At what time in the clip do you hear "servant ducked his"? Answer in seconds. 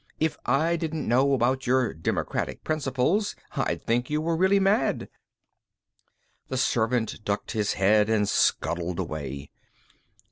6.57-7.73